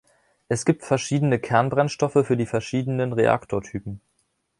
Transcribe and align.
Es 0.47 0.65
gibt 0.65 0.83
verschiedene 0.83 1.37
Kernbrennstoffe 1.37 2.25
für 2.25 2.35
die 2.35 2.47
verschiedenen 2.47 3.13
Reaktortypen. 3.13 4.01